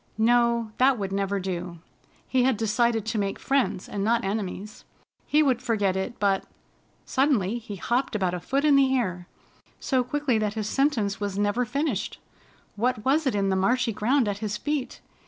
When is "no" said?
0.17-0.71